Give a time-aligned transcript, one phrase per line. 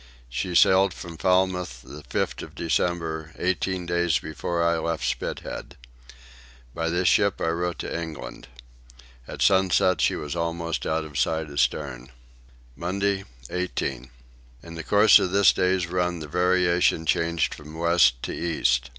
[0.29, 5.77] She sailed from Falmouth the 5th of December, eighteen days before I left Spithead.
[6.73, 8.47] By this ship I wrote to England.
[9.27, 12.09] At sunset she was almost out of sight astern.
[12.75, 14.09] Monday 18.
[14.63, 18.89] In the course of this day's run the variation changed from west to east.